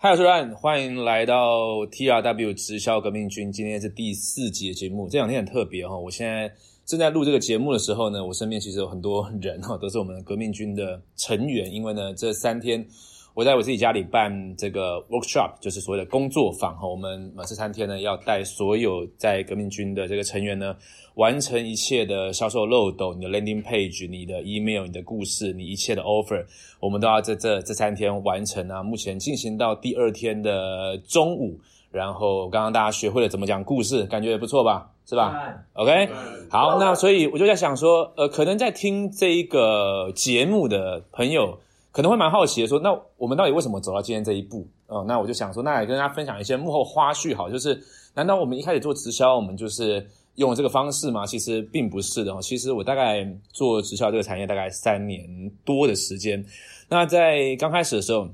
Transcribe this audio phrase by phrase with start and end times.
[0.00, 3.50] 嗨，我是 Ryan，欢迎来到 TRW 直销革命军。
[3.50, 5.98] 今天是第四集的节目，这两天很特别哈。
[5.98, 6.48] 我现在
[6.86, 11.68] 正在录这个节目的时候呢，我身边其实有很多人哈，都是我们革命军的成员。
[11.74, 12.86] 因为呢，这三天
[13.38, 16.88] 我在我自己家里办这个 workshop，就是所谓的工作坊哈。
[16.88, 20.74] 我们这三天呢，要带所有在革命军的这个成员呢。
[21.14, 26.44] 完成一切的销售漏斗，你的 landing page，你的 email，你的故事，你一切的 offer，
[26.80, 28.82] 我们都要在这这三天完成啊。
[28.82, 31.60] 目前进行到第二天的中午，
[31.92, 34.90] 然后刚刚大家学会了怎么讲故事，感觉也不错吧？
[35.06, 36.08] 是吧？OK，
[36.50, 41.58] 好，那所以我就在想说，呃，可能在听这一个节目的朋友
[41.92, 44.66] 可能会蛮好奇的，说，那我们到底为什么走到今天这一步？
[44.86, 47.80] 哦，那我就想说，那也跟大家分享一些幕后花絮，好，就是
[48.14, 50.06] 难道我们一开始做直销，我们就是。
[50.38, 51.26] 用这个方式吗？
[51.26, 55.28] 其实并不是的其实我大概做直销这个产业大概三年
[55.64, 56.40] 多的时间。
[56.88, 58.28] 那在刚开始的时候，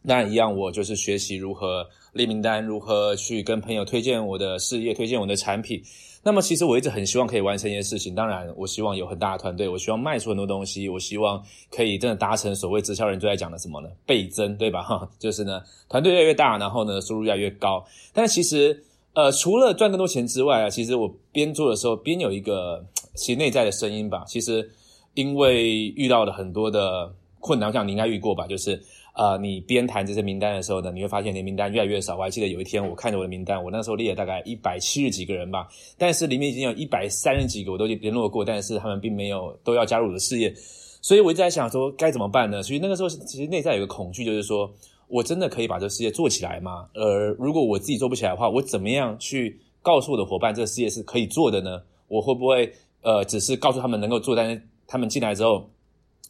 [0.00, 5.78] 那一样，我就是学习如何列名单，如何去跟朋友推荐我的事业，推荐我的产品。
[6.22, 8.14] 那么其实我一直很希望可以完成一件事情。
[8.14, 13.88] 当然，我希望有很大的团队，我希望卖出很多东西，我希望可以真的达成所谓直销人最爱讲的什么呢？
[14.06, 14.82] 倍增，对吧？
[14.82, 17.84] 哈， 就是呢，团队越来越大，然后呢，收入越来越高。
[18.12, 18.84] 但其实。
[19.14, 22.82] 呃，除了赚更多钱之外啊，其实我边做的时候边有一个
[23.14, 24.24] 其实内在的声音吧。
[24.26, 24.66] 其实
[25.12, 28.46] 因为遇到了很多的困难，我想你应该遇过吧。
[28.46, 28.82] 就是
[29.14, 32.16] 呃，你边谈这些名单的时候呢，你会发现你的名单越来越少。
[32.16, 40.52] 我还记得有一天我看着我的名单，我那时候列了大概一百七十几个人吧，但是里面已经有一百三十几个我都联络过，但是他们并没有都要加入我的事业，
[41.00, 42.62] 所以我一直在想说该怎么办呢？
[42.62, 44.70] 所以那个时候其实内在有个恐惧，就是说。
[45.08, 46.88] 我真的可以把这个事业做起来吗？
[46.94, 51.82] 呃，如果我自己做不起来的话，我怎么样去告诉我的伙伴这个事业是可以做的呢？
[52.08, 55.68] 我会不会呃，只是告诉他们能够做，但是他们进来之后，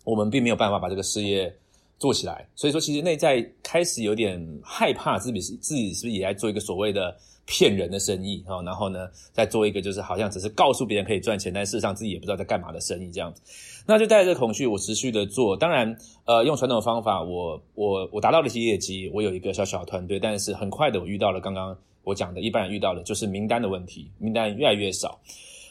[0.02, 1.54] 我们并没有办法把这个事业
[2.02, 2.44] 做起来。
[2.56, 7.16] 所以说，其实内在开始有点害怕自己是自己是不是也在做一个所谓的。
[7.44, 13.42] 骗人的生意啊，然后呢，再做一个就是好像只是告诉别人可以赚钱，但事实上自己也不知道在干嘛的生意这样子，
[13.84, 15.56] 那就带着恐惧，我持续的做。
[15.56, 15.94] 当然，
[16.24, 25.20] 呃，用传统的方法，我我我达到了一些业绩，我有一个小小的团队，但是很快的我遇到了刚刚我讲的一般人遇到的，就是名单的问题，名单越来越少。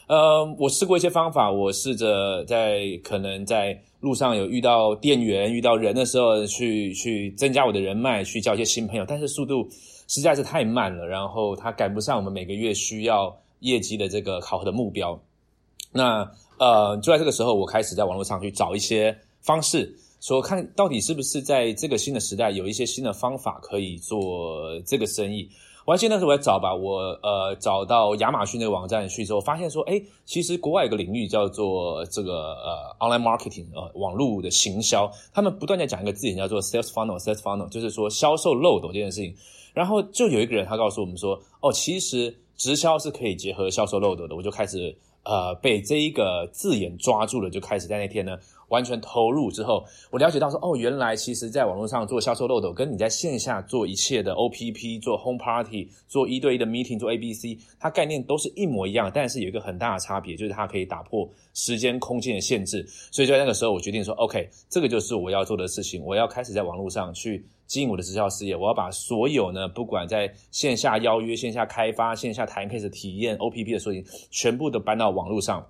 [0.08, 9.66] 呃，我试过一些方法，我试着在可能在路上有遇到店员、遇到人的时候，去去增加我的人脉，去交一些新朋友，但是速度。
[10.08, 15.18] 实在是太慢了，然后它赶不上我们每个月需要业绩的这个考核的目标。
[15.90, 19.90] 那呃，就在这个时候，我开始在网络上去找一些方式，
[20.22, 25.50] 说看到底是不是在这个新的时代有一些新的方法可以做这个生意。
[25.84, 39.34] 我还记得那时候我在找吧，我呃找到亚马逊那个网站去之后，发现说，哎，其实国外有个领域叫做这个呃 online marketing 呃网络的行销，他们不断在讲一个字眼叫做 sales funnel，sales funnel 就是说销售漏斗这件事情。
[39.74, 44.94] 然后就有一个人，他告诉我们说：“哦，其实直销是可以结合销售漏斗的。”我就开始
[45.24, 48.36] 呃被这一个字眼抓住了，就开始在那天呢
[48.72, 62.82] 完全投入之后，我了解到说：“哦，原来其实在网络上做销售漏斗，跟你在线下做一切的 OPP、做 Home Party、做一对一的 Meeting、做 ABC，它概念都是一模一样，但是有一个很大的差别，就是它可以打破时间空间的限制。
[63.10, 75.66] 所以在那个时候，我决定说：OK，这个就是我要做的事情，我要开始在网络上去。”经营我的直销事业，我要把所有呢，不管在线下邀约、线下开发、线下谈 case 体验、OPP 的事情，全部都搬到网络上。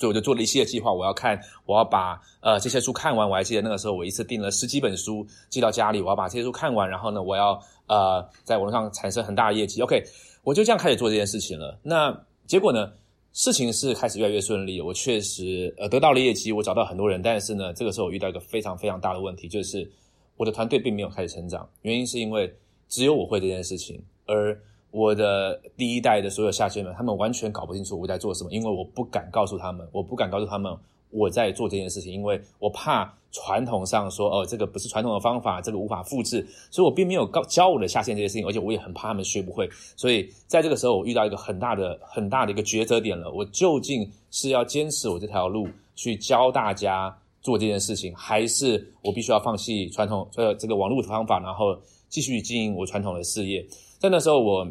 [0.00, 3.28] 所以我就做了一系列计划，我要看，我要把呃这些书看完。
[3.28, 9.82] 我还记得那个时候，我一次订了十几本书寄到家里，我要把这些书看完，然后呢，我要呃在网络上产生很大的业绩。
[9.82, 10.02] OK，
[10.42, 11.78] 我就这样开始做这件事情了。
[11.82, 12.90] 那结果呢，
[13.34, 17.20] 事情是开始越来越顺利，我确实呃得到了业绩，我找到很多人。
[17.20, 19.88] 但是呢，这个时候我遇到一个非常非常大的问题，就是。
[20.36, 22.50] 我的团队并没有开始成长，原因是因为
[22.88, 24.58] 只有我会这件事情，而
[24.90, 30.76] 我的第一代的所有下线们，他们完全搞不清楚我在做什么，因为我不敢告诉他们，我不敢告诉他们
[31.10, 47.16] 我在做这件事情，因为我怕传统上说哦，这个不是传统的方法，这个无法复制，所以我并没有告教我的下线这些事情，而且我也很怕他们学不会，所以在这个时候，我遇到一个很大的很大的一个抉择点了，我究竟是要坚持我这条路去教大家。
[47.42, 51.74] 做这件事情，还是我必须要放弃传统呃这个网络的方法，然后
[52.10, 53.66] 继续经营我传统的事业。
[54.00, 54.66] 在那时候，我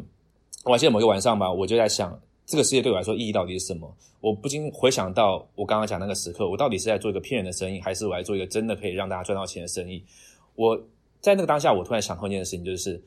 [0.64, 3.90] 我记得某一个晚上吧，我就在想，这个世界对我来说意义到底是什么？
[4.20, 10.02] 我不禁回想到我刚刚讲那个时刻，我到底是在做一个骗人的生意，还是我来做一个真的可以让大家赚到钱的生意？
[10.56, 10.76] 我
[11.20, 13.00] 在那个当下，我突然想通一件事情，就是。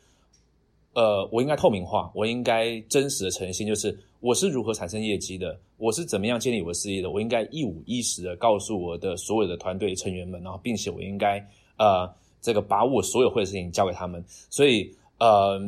[0.95, 11.43] 呃，我应该透明化，我应该真实的诚信，就是我是如何产生业绩的，我是怎么样建立我的事业的，我应该一五一十的告诉我的所有的团队成员们，然后并且我应该
[11.79, 12.07] 呃
[12.43, 14.23] 这个把我所有会的事情交给他们。
[14.51, 15.59] 所以，呃。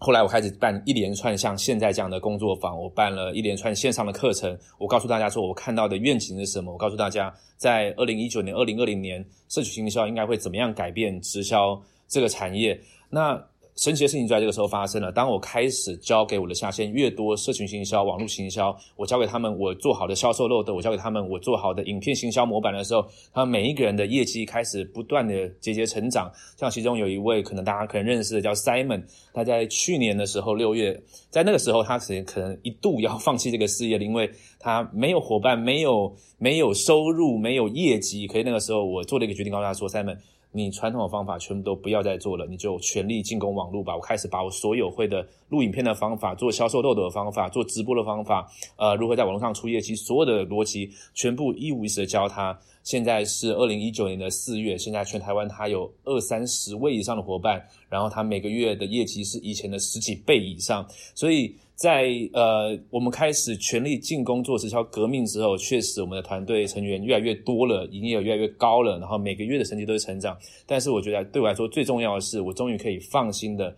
[0.00, 4.58] 后来我开始办一连串像现在这样的工作坊，我办了一连串线上的课程。
[4.78, 6.72] 我告诉大家说，我看到的愿景是什么？
[6.72, 12.80] 我告诉大家，在二零一九年、二零二零年，社区营销应该会怎么样改变直销这个产业？
[13.10, 13.40] 那。
[13.80, 15.10] 神奇的事情就在这个时候发生了。
[15.10, 26.30] 当我开始教给我的下线越多社群行销、网络行销，我教给他们我做好的销售漏斗，我教给他们我做好的影片行销模板的时候，他们每一个人的业绩开始不断的节节成长。
[26.58, 38.26] 像其中有一位可能大家可能认识的叫 Simon，他在去年的时候六月，在那个时候他可能可能一度要放弃这个事业，因为他没有伙伴，没有没有收入，没有业绩。
[38.26, 40.18] 可以那个时候我做了一个决定，告诉他说：“Simon。”
[40.52, 43.94] 你传统的方法全部都不要再做了，你就全力进攻网络吧。
[43.94, 52.58] 我开始把我所有会的录影片的方法、做销售漏斗的方法、做直播的方法，呃，如何在网络上出业绩，所有的逻辑全部一五一十的教他。
[52.82, 61.54] 现在是二零一九年的四月，现在全台湾他有二三十位以上的伙伴，然后他每个月的业绩是以前的十几倍以上，所以。
[61.80, 70.36] 在呃，我们开始全力进攻做直销革命之后，确实我们的团队成员越来越多了，营业额越来越高了，然后每个月的成绩都是成长。
[70.66, 73.74] 但是我觉得对我来说最重要的是，我终于可以放心的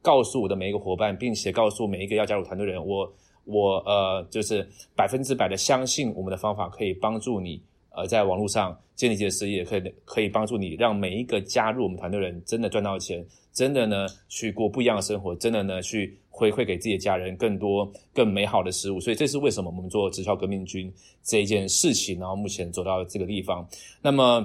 [0.00, 3.12] 告诉我的每一个伙伴，并且告诉每一个要加入团队的人，我
[3.44, 4.66] 我呃就是
[4.96, 16.16] 百分之百的相信我们的方法可以帮助你呃在网络上建立自己的事业，可以可以帮助你让每一个加入我们团队的人真的赚到钱，真的呢去过不一样的生活，真的呢去。
[16.36, 20.92] 回馈给自己的家人更多更美好的事物，所以这是为什么我们做直销革命军
[21.22, 23.64] 这一件事情，然后目前走到这个地方。
[24.02, 24.44] 那么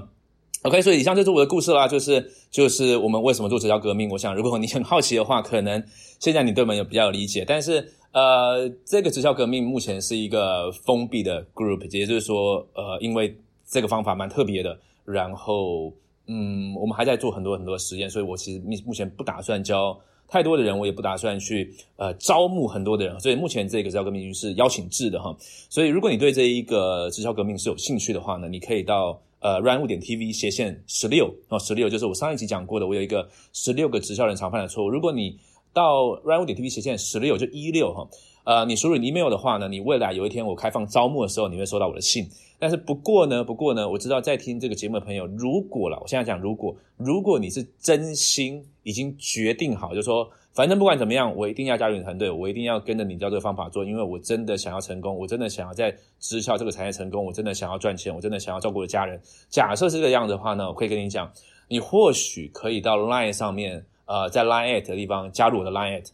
[0.62, 4.08] ，OK，所以以上就是我的故事啦，就是就是我们为什么做直销革命。
[4.08, 5.84] 我想，如果你很好奇的话，可能
[6.20, 7.44] 现在你对我们有比较有理解。
[7.44, 13.36] 但是，呃，这个直销革命目前是一个封闭的 group，也就是说，呃，因为
[13.68, 15.92] 这个方法蛮特别的，然后，
[16.28, 20.00] 嗯，我们还在做很多很多实验，所以我其实目目前不打算教。
[20.30, 25.36] 太多的人，我也不打算去呃招募很多的人，所以目前这个直销革命是邀请制的哈。
[25.70, 34.90] 所以如果你对这一个直销革命是有兴趣的话呢，你可以到呃 run 五点 tv 斜线十六哦，十六就是我上一集讲过的，我有一个十六个直销人常犯的错误。
[34.90, 35.36] 如果你
[35.74, 38.08] 到 run 五点 tv 斜线十六就一六哈，
[38.44, 42.28] 呃，你输入 email 的话呢，你未来有一天我开放招募的时候，你会收到我的信。
[42.60, 59.18] 但是不过呢，不过呢，我知道在听这个节目的朋友，如果了，我现在讲，如果如果你是真心已经决定好，就说反正不管怎么样，我一定要加入你团队，我一定要跟着你教这个方法做，因为我真的想要成功，我真的想要在直销这个产业成功，我真的想要赚钱，我真的想要照顾我的家人。
[59.48, 61.32] 假设是这个样子的话呢，我可以跟你讲，
[61.70, 66.10] 你或许可以到 Line 上面，呃，在 Line at 的地方加入我的 Line at，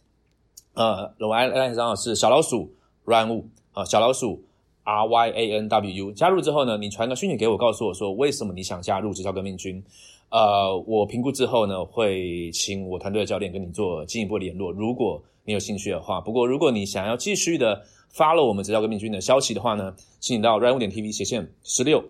[0.74, 2.72] 呃，我 Line 账号是小老鼠
[3.04, 4.45] Run 五啊，小老鼠。
[4.86, 9.82] R Y A N W U 加入之后呢，你传个讯息给我，告诉我说为什么你想加入直销革命军。
[10.30, 14.70] 呃，我评估之后呢，会请我团队的教练跟你做进一步联络。
[14.70, 17.82] 如果你有兴趣的话，不过如果你想要继续的
[18.14, 22.02] follow 我们直销革命军的消息的话呢，请你到 r a n 点 TV 斜线十六，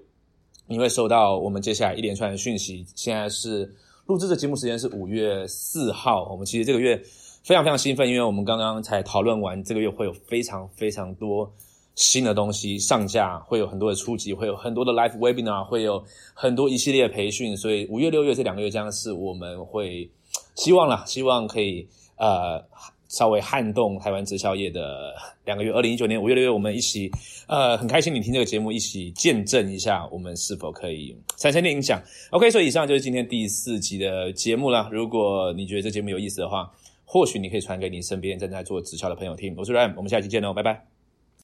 [0.67, 2.87] 你会收到我们接下来一连串的讯息。
[2.95, 3.75] 现在是
[4.07, 6.97] 录制的节目时间是五月四号，我们其实这个月
[7.43, 11.51] 非常非常兴奋，因为我们刚刚才讨论完，这个月会有非常非常多。
[11.97, 16.05] 新的东西上架会有很多的初级，会有很多的 live webinar，会有
[16.35, 20.09] 很多一系列的培训，所以五月、六月这两个月将是我们会
[20.55, 22.63] 希望啦，希望可以呃
[23.09, 25.15] 稍微撼动台湾直销业的
[25.47, 25.73] 两个月。
[25.73, 27.11] 二零一九年五月、六月，我们一起
[27.47, 31.99] 呃很开心你听这个节目，一起见证一下我们是否可以产生点影响。
[32.31, 34.91] OK，所以以上就是今天第四集的节目了。
[34.93, 36.71] 如果你觉得这节目有意思的话，
[37.07, 39.55] 或许你可以传给你身边正在做直销的朋友听。
[39.57, 40.96] 我是 Ram，我们下期见喽，拜拜。